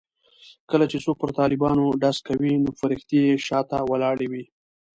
کله 0.69 0.85
چې 0.91 0.97
څوک 1.05 1.17
پر 1.21 1.31
طالبانو 1.39 1.85
ډز 2.01 2.17
کوي 2.27 2.53
نو 2.63 2.69
فرښتې 2.79 3.19
یې 3.27 3.35
شا 3.47 3.59
ته 3.69 3.77
ولاړې 3.91 4.27
وي. 4.31 4.45